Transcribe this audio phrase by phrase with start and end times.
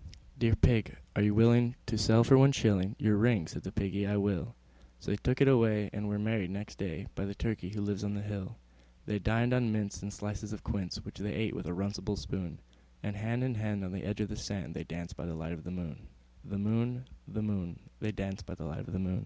[0.00, 0.10] III.
[0.38, 4.06] "Dear Pig, are you willing to sell for one shilling Your ring?" Said the Piggy,
[4.06, 4.54] "I will."
[5.00, 8.04] So they took it away, and were married next day By the Turkey who lives
[8.04, 8.54] on the hill.
[9.06, 12.60] They dined on mince and slices of quince, Which they ate with a runcible spoon;
[13.02, 15.50] And hand in hand, on the edge of the sand, They danced by the light
[15.52, 16.06] of the moon,
[16.44, 19.24] The moon, The moon, They danced by the light of